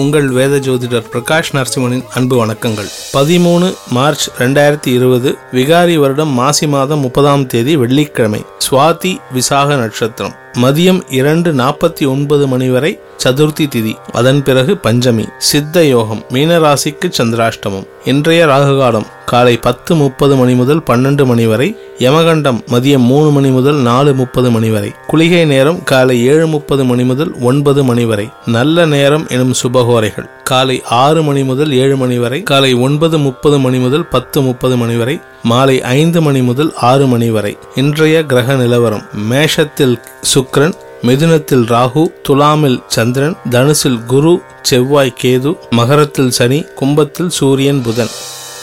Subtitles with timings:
[0.00, 2.90] உங்கள் வேத ஜோதிடர் பிரகாஷ் நரசிம்மனின் அன்பு வணக்கங்கள்.
[3.14, 10.36] பதிமூணு மார்ச் ரெண்டாயிரத்தி இருபது விகாரி வருடம் மாசி மாதம் முப்பதாம் தேதி வெள்ளிக்கிழமை சுவாதி விசாக நட்சத்திரம்.
[10.62, 12.92] மதியம் இரண்டு நாற்பத்தி ஒன்பது மணி வரை
[13.24, 17.86] சதுர்த்தி திதி அதன் பிறகு பஞ்சமி சித்த யோகம் மீனராசிக்கு சந்திராஷ்டமம்.
[18.04, 23.78] இன்றைய ராகுகாலம் காலை பத்து முப்பது மணி முதல் பன்னெண்டு மணி வரை யமகண்டம் மதியம் மூணு மணி முதல்
[23.88, 28.26] நாலு முப்பது மணி வரை குளிகை நேரம் காலை ஏழு முப்பது மணி முதல் ஒன்பது மணி வரை.
[28.56, 29.54] நல்ல நேரம் எனும்
[29.90, 34.76] சுபகோரைகள் காலை ஆறு மணி முதல் ஏழு மணி வரை காலை ஒன்பது முப்பது மணி முதல் பத்து முப்பது
[34.82, 35.16] மணி வரை
[35.50, 37.52] மாலை ஐந்து மணி முதல் ஆறு மணி வரை.
[37.82, 39.96] இன்றைய கிரக நிலவரம் மேஷத்தில்
[40.32, 40.76] சுக்ரன்
[41.08, 44.34] மிதுனத்தில் ராகு துலாமில் சந்திரன் தனுசில் குரு
[44.70, 48.12] செவ்வாய் கேது மகரத்தில் சனி கும்பத்தில் சூரியன் புதன்.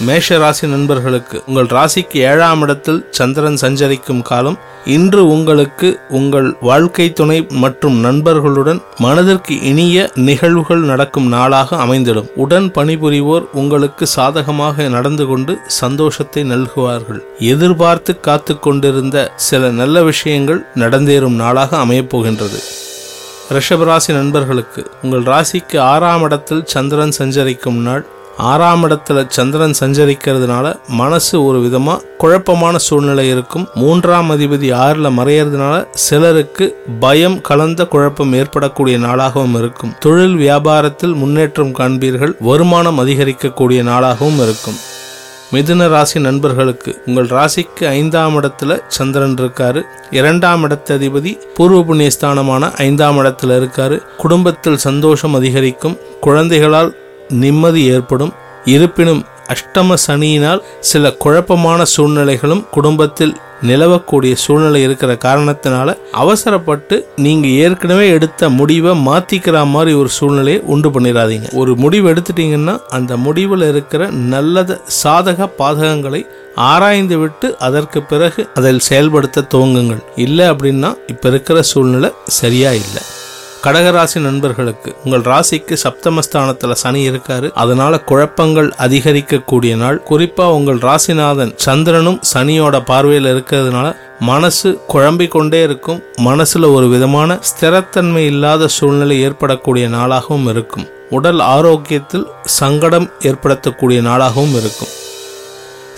[0.05, 7.47] மேஷ ராசி நண்பர்களுக்கு உங்கள் ராசிக்கு ஏழாம் இடத்தில் சந்திரன் சஞ்சரிக்கும் காலம் இன்று உங்களுக்கு உங்கள் வாழ்க்கை துணை
[7.49, 12.27] மற்றும் நண்பர்களுடன் மனதிற்கு இனிய நிகழ்வுகள் நடக்கும் நாளாக அமைந்திடும்.
[12.35, 17.21] உடன் பணிபுரிவோர் உங்களுக்கு சாதகமாக நடந்து கொண்டு சந்தோஷத்தை நல்குவார்கள்.
[17.39, 22.59] எதிர்பார்த்து காத்து கொண்டிருந்த சில நல்ல விஷயங்கள் நடந்தேறும் நாளாக அமையப்போகின்றது.
[23.55, 28.05] ரிஷபராசி நண்பர்களுக்கு உங்கள் ராசிக்கு ஆறாம் இடத்தில் சந்திரன் சஞ்சரிக்கும் நாள்
[28.37, 33.67] ஆறாம் இடத்துல சந்திரன் சஞ்சரிக்கிறதுனால மனசு ஒரு விதமா குழப்பமான சூழ்நிலை இருக்கும்.
[33.73, 39.93] மூன்றாம் அதிபதி ஆறுல மறையறதுனால சிலருக்கு பயம் கலந்த குழப்பம் ஏற்படக்கூடிய நாளாகவும் இருக்கும்.
[39.99, 44.77] தொழில் வியாபாரத்தில் முன்னேற்றம் காண்பீர்கள் வருமானம் அதிகரிக்கக்கூடிய நாளாகவும் இருக்கும்.
[45.53, 49.81] மிதுன ராசி நண்பர்களுக்கு உங்கள் ராசிக்கு ஐந்தாம் இடத்துல சந்திரன் இருக்காரு.
[50.11, 54.01] இரண்டாம் இடத்த அதிபதி பூர்வ புண்ணியஸ்தானமான ஐந்தாம் இடத்துல இருக்காரு.
[54.17, 55.97] குடும்பத்தில் சந்தோஷம் அதிகரிக்கும்.
[56.19, 56.95] குழந்தைகளால்
[57.29, 58.33] நிம்மதி ஏற்படும்.
[58.65, 68.49] இருப்பினும் அஷ்டம சனியினால் சில குழப்பமான சூழ்நிலைகளும் குடும்பத்தில் நிலவக்கூடிய சூழ்நிலை இருக்கிற காரணத்தினால அவசரப்பட்டு நீங்க ஏற்கனவே எடுத்த
[68.49, 71.53] முடிவை மாத்திக்கிற மாதிரி ஒரு சூழ்நிலையை உண்டு பண்ணிடாதீங்க.
[71.53, 79.47] ஒரு முடிவு எடுத்துட்டீங்கன்னா அந்த முடிவில் இருக்கிற நல்லத சாதக பாதகங்களை ஆராய்ந்து விட்டு அதற்கு பிறகு அதில் செயல்படுத்த
[79.53, 80.03] துவங்குங்கள்.
[80.15, 83.01] இல்லை அப்படின்னா இப்ப இருக்கிற சூழ்நிலை சரியா இல்லை.
[83.63, 87.51] கடகராசி நண்பர்களுக்கு உங்கள் ராசிக்கு சப்தமஸ்தானத்துல சனி இருக்காரு.
[87.51, 90.01] அதனால குழப்பங்கள் அதிகரிக்கக்கூடிய நாள்.
[90.09, 96.03] குறிப்பா உங்கள் ராசிநாதன் சந்திரனும் சனியோட பார்வையில் இருக்கிறதுனால மனசு குழம்பிக் கொண்டே இருக்கும்.
[96.23, 100.87] மனசுல ஒரு விதமான ஸ்திரத்தன்மை இல்லாத சூழ்நிலை ஏற்படக்கூடிய நாளாகவும் இருக்கும்.
[101.09, 104.87] உடல் ஆரோக்கியத்தில் சங்கடம் ஏற்படுத்தக்கூடிய நாளாகவும் இருக்கும்.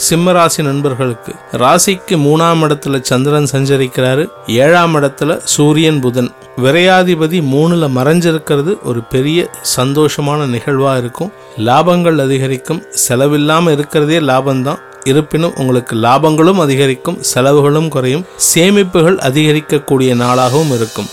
[0.09, 1.33] சிம்மராசி நண்பர்களுக்கு.
[1.51, 4.27] ராசிக்கு மூணாம் இடத்துல சந்திரன் சஞ்சரிக்கிறாரு.
[4.47, 6.31] ஏழாம் இடத்துல சூரியன் புதன்.
[6.57, 11.31] விரையாதிபதி மூணுல மறைஞ்சிருக்கிறது ஒரு பெரிய சந்தோஷமான நிகழ்வா இருக்கும்.
[11.57, 12.83] லாபங்கள் அதிகரிக்கும்.
[13.09, 14.79] செலவில்லாம இருக்கிறதே லாபம்தான்.
[15.03, 17.23] இருப்பினும் உங்களுக்கு லாபங்களும் அதிகரிக்கும்.
[17.23, 18.25] செலவுகளும் குறையும்.
[18.53, 21.05] சேமிப்புகள் அதிகரிக்கக்கூடிய நாளாகவும் இருக்கும்.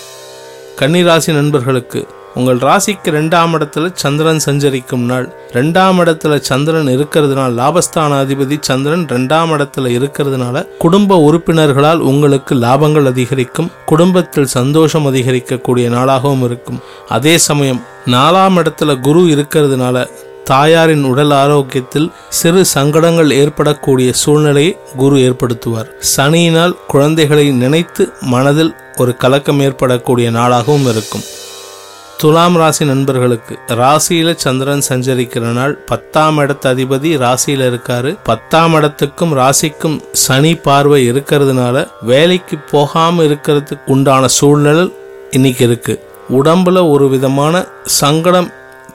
[0.81, 5.27] கன்னிராசி நண்பர்களுக்கு உங்கள் ராசிக்கு ரெண்டாம் இடத்துல சந்திரன் சஞ்சரிக்கும் நாள்.
[5.53, 13.71] ரெண்டாம் இடத்துல சந்திரன் இருக்கிறதுனால லாபஸ்தான அதிபதி சந்திரன் ரெண்டாம் இடத்துல இருக்கிறதுனால குடும்ப உறுப்பினர்களால் உங்களுக்கு லாபங்கள் அதிகரிக்கும்.
[13.87, 16.81] குடும்பத்தில் சந்தோஷம் அதிகரிக்கக்கூடிய நாளாகவும் இருக்கும்.
[17.09, 20.07] அதே சமயம் நாலாம் இடத்துல குரு இருக்கிறதுனால
[20.45, 25.89] தாயாரின் உடல் ஆரோக்கியத்தில் சிறு சங்கடங்கள் ஏற்படக்கூடிய சூழ்நிலையை குரு ஏற்படுத்துவார்.
[26.17, 31.27] சனியினால் குழந்தைகளை நினைத்து மனதில் ஒரு கலக்கம் ஏற்படக்கூடிய நாளாகவும் இருக்கும்.
[32.17, 38.19] துலாம் ராசி நண்பர்களுக்கு ராசியில சந்திரன் சஞ்சரிக்கிற நாள் பத்தாம் இடத்து அதிபதி ராசியில இருக்காரு.
[38.23, 44.93] பத்தாம் இடத்துக்கும் ராசிக்கும் சனி பார்வை இருக்கிறதுனால வேலைக்கு போகாம இருக்கிறதுக்கு உண்டான சூழ்நிலை
[45.31, 45.95] இன்னைக்கு இருக்கு.
[46.31, 48.51] உடம்புல ஒரு விதமான சங்கடம்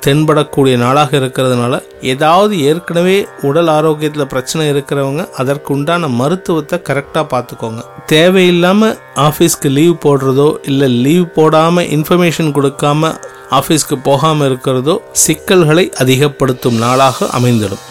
[0.06, 1.76] தென்படக்கூடிய நாளாக இருக்கிறதுனால
[2.14, 3.18] ஏதாவது ஏற்கனவே
[3.50, 7.82] உடல் ஆரோக்கியத்தில் பிரச்சனை இருக்கிறவங்க அதற்கு உண்டான மருத்துவத்தை கரெக்டாக பார்த்துக்கோங்க.
[8.14, 13.14] தேவையில்லாமல் ஆஃபீஸ்க்கு லீவ் போடுறதோ இல்லை லீவ் போடாமல் இன்ஃபர்மேஷன் கொடுக்காம
[13.60, 17.86] ஆஃபீஸ்க்கு போகாமல் இருக்கிறதோ சிக்கல்களை அதிகப்படுத்தும் நாளாக அமைந்திடும்.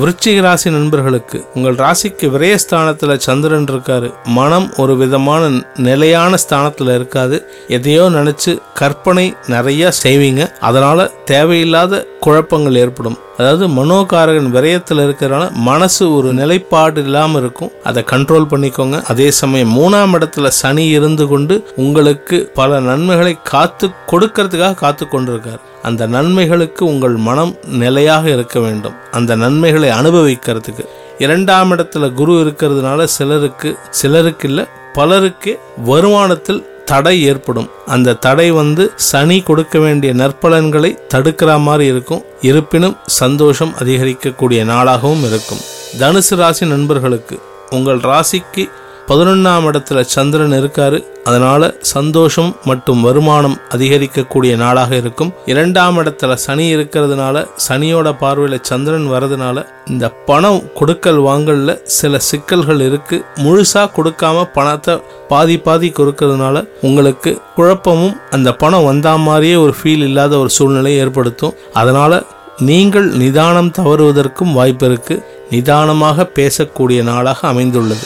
[0.00, 4.14] விருச்சிக ராசி நண்பர்களுக்கு உங்கள் ராசிக்கு விரயஸ்தானத்துல சந்திரன் இருக்காரு.
[4.24, 7.46] மனம் ஒரு விதமான நிலையான ஸ்தானத்தில் இருக்காது.
[7.68, 10.52] எதையோ நினச்சி கற்பனை நிறையா செய்வீங்க.
[10.60, 13.18] அதனால் தேவையில்லாத குழப்பங்கள் ஏற்படும்.
[13.36, 17.72] அதாவது மனோகாரகன் விரயத்தில் இருக்கிறனால மனசு ஒரு நிலைப்பாடு இல்லாமல் இருக்கும்.
[17.84, 19.02] அதை கண்ட்ரோல் பண்ணிக்கோங்க.
[19.02, 25.62] அதே சமயம் மூணாம் இடத்துல சனி இருந்து கொண்டு உங்களுக்கு பல நன்மைகளை காத்து கொடுக்கறதுக்காக காத்து கொண்டிருக்கார்.
[25.82, 28.94] அந்த நன்மைகளுக்கு உங்கள் மனம் நிலையாக இருக்க வேண்டும்.
[29.10, 30.86] அந்த நன்மைகளை அனுபவிக்கிறதுக்கு.
[31.18, 37.70] இரண்டாம் இடத்துல குரு இருக்கிறதுனால சிலருக்கு சிலருக்கு இல்லை பலருக்கு வருமானத்தில் தடை ஏற்படும்.
[37.86, 42.22] அந்த தடை வந்து சனி கொடுக்க வேண்டிய நற்பலன்களை தடுக்கிற மாதிரி இருக்கும்.
[42.40, 45.58] இருப்பினும் சந்தோஷம் அதிகரிக்கக்கூடிய நாளாகவும் இருக்கும்.
[45.98, 47.40] தனுசு ராசி நண்பர்களுக்கு
[47.70, 48.70] உங்கள் ராசிக்கு
[49.08, 50.98] பதினொன்றாம் இடத்துல சந்திரன் இருக்காரு.
[51.24, 55.32] அதனால சந்தோஷம் மற்றும் வருமானம் அதிகரிக்கக்கூடிய நாளாக இருக்கும்.
[55.46, 63.24] இரண்டாம் இடத்துல சனி இருக்கிறதுனால சனியோட பார்வையில சந்திரன் வரதுனால இந்த பணம் கொடுக்கல் வாங்கல்ல சில சிக்கல்கள் இருக்கு.
[63.36, 70.38] முழுசா கொடுக்காம பணத்தை பாதி பாதி கொடுக்கறதுனால உங்களுக்கு குழப்பமும் அந்த பணம் வந்தா மாதிரியே ஒரு ஃபீல் இல்லாத
[70.38, 71.54] ஒரு சூழ்நிலை ஏற்படுத்தும்.
[71.72, 72.22] அதனால
[72.58, 75.14] நீங்கள் நிதானம் தவறுவதற்கும் வாய்ப்பு இருக்கு.
[75.50, 78.04] நிதானமாக பேசக்கூடிய நாளாக அமைந்துள்ளது.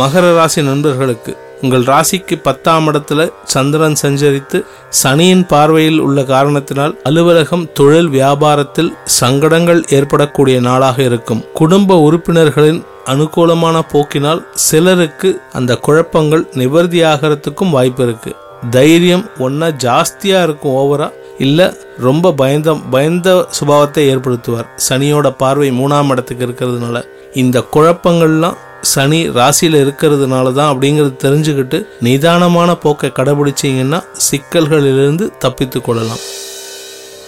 [0.00, 1.32] மகர ராசி நண்பர்களுக்கு
[1.62, 4.58] உங்கள் ராசிக்கு பத்தாம் இடத்துல சந்திரன் சஞ்சரித்து
[4.88, 11.44] சனியின் பார்வையில் உள்ள காரணத்தினால் அலுவலகம் தொழில் வியாபாரத்தில் சங்கடங்கள் ஏற்படக்கூடிய நாளாக இருக்கும்.
[11.52, 18.32] குடும்ப உறுப்பினர்களின் அனுகூலமான போக்கினால் சிலருக்கு அந்த குழப்பங்கள் நிவர்த்தியாகிறதுக்கும் வாய்ப்பு இருக்கு.
[18.70, 21.08] தைரியம் ஒன்னா ஜாஸ்தியா இருக்கும் ஓவரா
[21.38, 21.60] இல்ல
[21.98, 24.68] ரொம்ப பயந்த பயந்த சுபாவத்தை ஏற்படுத்துவார்.
[24.88, 28.58] சனியோட பார்வை மூணாம் இடத்துக்கு இருக்கிறதுனால இந்த குழப்பங்கள்லாம்
[28.92, 36.22] சனி ராசியில் இருக்கிறதுனால தான் அப்படிங்கிறது தெரிஞ்சுக்கிட்டு நிதானமான போக்கை கடைபிடிச்சீங்கன்னா சிக்கல்களிலிருந்து தப்பித்து கொள்ளலாம்.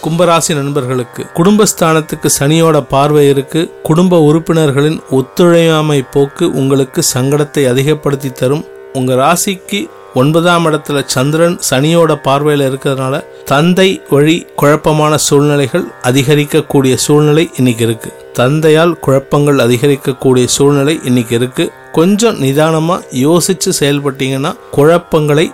[0.03, 3.61] கும்பராசி நண்பர்களுக்கு குடும்பஸ்தானத்துக்கு சனியோட பார்வை இருக்கு.
[3.83, 8.65] குடும்ப உறுப்பினர்களின் ஒத்துழையாமை போக்கு உங்களுக்கு சங்கடத்தை அதிகப்படுத்தி தரும்.
[8.93, 9.79] உங்க ராசிக்கு
[10.19, 13.15] ஒன்பதாம் இடத்துல சந்திரன் சனியோட பார்வையில் இருக்கிறதுனால
[13.51, 18.09] தந்தை வழி குழப்பமான சூழ்நிலைகள் அதிகரிக்கக்கூடிய சூழ்நிலை இன்னைக்கு இருக்கு.
[18.33, 21.65] தந்தையால் குழப்பங்கள் அதிகரிக்கக்கூடிய சூழ்நிலை இன்னைக்கு இருக்கு.
[21.91, 25.45] கொஞ்சம் நிதானமா யோசிச்சு செயல்பட்டீங்கன்னா குழப்பங்களை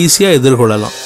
[0.00, 0.96] ஈஸியா எதிர்கொள்ளலாம்.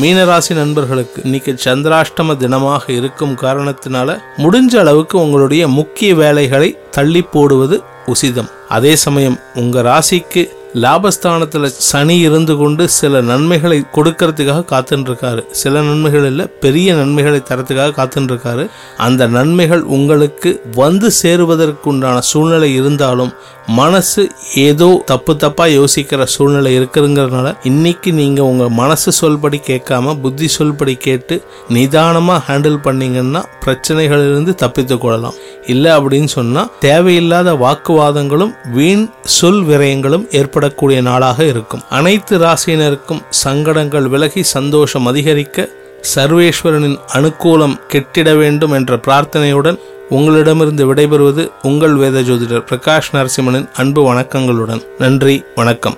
[0.00, 7.78] மீனராசி நண்பர்களுக்கு இன்னைக்கு சந்திராஷ்டம தினமாக இருக்கும் காரணத்தினால முடிஞ்ச அளவுக்கு உங்களுடைய முக்கிய வேலைகளை தள்ளி போடுவது
[8.12, 8.50] உசிதம்.
[8.68, 10.42] அதே சமயம் உங்க ராசிக்கு
[10.82, 18.70] லாபஸ்தானத்தில் சனி இருந்து கொண்டு சில நன்மைகளை கொடுக்கறதுக்காக காத்துருக்காரு சில நன்மைகள் இல்லை பெரிய நன்மைகளை தரத்துக்காக காத்துருக்காரு
[18.96, 23.32] அந்த நன்மைகள் உங்களுக்கு வந்து சேருவதற்குண்டான சூழ்நிலை இருந்தாலும்
[23.66, 30.96] மனசு ஏதோ தப்பு தப்பா யோசிக்கிற சூழ்நிலை இருக்குங்கிறதுனால இன்னைக்கு நீங்க உங்க மனசு சொல்படி கேட்காம புத்தி சொல்படி
[30.96, 35.34] கேட்டு நிதானமா ஹேண்டில் பண்ணீங்கன்னா பிரச்சனைகளிலிருந்து தப்பித்துக் கொள்ளலாம்.
[35.66, 40.28] இல்லை அப்படின்னு சொன்னா தேவையில்லாத வாக்குவாதங்களும் வீண் சொல் விரயங்களும்
[40.66, 41.82] ஏற்படக்கூடிய நாளாக இருக்கும்.
[41.90, 45.68] அனைத்து ராசியினருக்கும் சங்கடங்கள் விலகி சந்தோஷம் அதிகரிக்க
[46.14, 49.78] சர்வேஸ்வரனின் அனுகூலம் கெட்டிட வேண்டும் என்ற பிரார்த்தனையுடன்
[50.08, 54.82] உங்களிடமிருந்து விடைபெறுவது உங்கள் வேத ஜோதிடர் பிரகாஷ் நரசிம்மனின் அன்பு வணக்கங்களுடன்.
[54.98, 55.96] நன்றி வணக்கம்.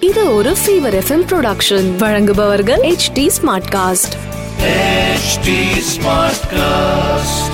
[0.00, 3.30] இது ஒரு ஃபீவர் எஃப்எம் ப்ரொடக்ஷன் வழங்குபவர்கள் H T
[3.72, 4.14] Smartcast
[5.24, 5.48] HT
[5.94, 7.53] Smartcast.